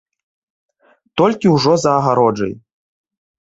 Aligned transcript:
Толькі 1.23 1.51
ўжо 1.57 1.73
за 1.85 1.91
агароджай. 1.99 2.53